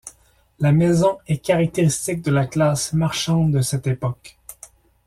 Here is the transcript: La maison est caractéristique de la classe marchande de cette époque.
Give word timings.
La 0.57 0.71
maison 0.71 1.19
est 1.27 1.37
caractéristique 1.45 2.23
de 2.23 2.31
la 2.31 2.47
classe 2.47 2.91
marchande 2.93 3.51
de 3.53 3.61
cette 3.61 3.85
époque. 3.85 4.35